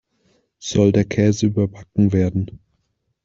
Soll 0.57 0.93
der 0.93 1.05
Käse 1.05 1.45
überbacken 1.45 2.11
werden? 2.11 2.59